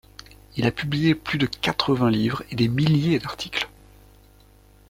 Il 0.55 0.65
a 0.65 0.71
publié 0.71 1.13
plus 1.13 1.37
de 1.37 1.45
quatre-vingts 1.45 2.09
livres, 2.09 2.41
et 2.49 2.55
des 2.55 2.67
milliers 2.67 3.19
d'articles. 3.19 3.69